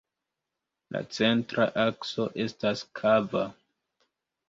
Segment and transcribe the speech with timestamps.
[0.95, 3.49] La centra akso estas kava.